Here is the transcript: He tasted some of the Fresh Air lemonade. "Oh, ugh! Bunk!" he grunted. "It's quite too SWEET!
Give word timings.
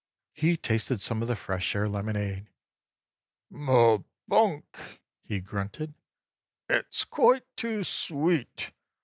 He 0.33 0.57
tasted 0.57 0.99
some 0.99 1.21
of 1.21 1.27
the 1.27 1.35
Fresh 1.35 1.75
Air 1.75 1.87
lemonade. 1.87 2.47
"Oh, 3.53 3.93
ugh! 3.99 4.03
Bunk!" 4.27 4.65
he 5.21 5.39
grunted. 5.39 5.93
"It's 6.67 7.03
quite 7.03 7.45
too 7.55 7.83
SWEET! 7.83 8.71